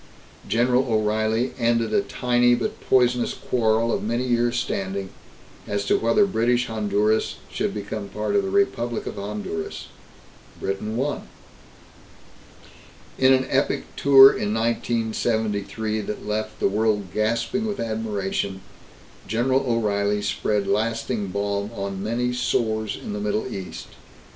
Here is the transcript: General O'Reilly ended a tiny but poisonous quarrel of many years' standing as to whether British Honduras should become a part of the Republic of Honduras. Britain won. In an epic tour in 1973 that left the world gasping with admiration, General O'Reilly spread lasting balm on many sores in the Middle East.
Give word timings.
General 0.49 0.91
O'Reilly 0.91 1.53
ended 1.59 1.93
a 1.93 2.01
tiny 2.01 2.55
but 2.55 2.81
poisonous 2.81 3.35
quarrel 3.35 3.93
of 3.93 4.01
many 4.01 4.25
years' 4.25 4.57
standing 4.57 5.11
as 5.67 5.85
to 5.85 5.95
whether 5.99 6.25
British 6.25 6.65
Honduras 6.65 7.35
should 7.51 7.71
become 7.71 8.05
a 8.05 8.07
part 8.07 8.35
of 8.35 8.41
the 8.41 8.49
Republic 8.49 9.05
of 9.05 9.17
Honduras. 9.17 9.89
Britain 10.59 10.97
won. 10.97 11.27
In 13.19 13.31
an 13.31 13.45
epic 13.47 13.95
tour 13.95 14.29
in 14.29 14.55
1973 14.55 16.01
that 16.01 16.25
left 16.25 16.59
the 16.59 16.67
world 16.67 17.13
gasping 17.13 17.67
with 17.67 17.79
admiration, 17.79 18.61
General 19.27 19.59
O'Reilly 19.69 20.23
spread 20.23 20.65
lasting 20.65 21.27
balm 21.27 21.69
on 21.75 22.01
many 22.01 22.33
sores 22.33 22.97
in 22.99 23.13
the 23.13 23.21
Middle 23.21 23.47
East. 23.53 23.89